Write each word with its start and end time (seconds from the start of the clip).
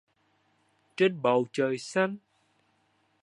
Trên 0.97 1.21
bầu 1.21 1.45
trời 1.53 1.77
xanh 1.77 2.17